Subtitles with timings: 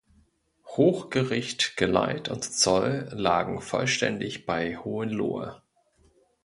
[0.65, 5.61] Hochgericht, Geleit und Zoll lagen vollständig bei Hohenlohe.